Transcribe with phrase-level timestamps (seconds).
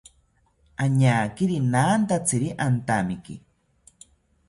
[0.85, 3.35] Añakiri nantatziri antamiki